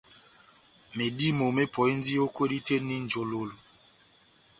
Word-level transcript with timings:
Medímo 0.97 1.45
mepɔhindi 1.57 2.13
o 2.23 2.25
kwedi 2.35 2.57
tɛh 2.65 2.77
eni 2.81 2.95
njololo 3.03 3.57